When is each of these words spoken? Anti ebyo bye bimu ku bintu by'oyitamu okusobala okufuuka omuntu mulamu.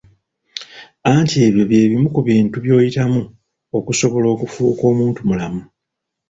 Anti 1.11 1.35
ebyo 1.47 1.63
bye 1.69 1.89
bimu 1.91 2.09
ku 2.15 2.21
bintu 2.27 2.55
by'oyitamu 2.63 3.21
okusobala 3.77 4.27
okufuuka 4.33 4.83
omuntu 4.91 5.19
mulamu. 5.29 5.61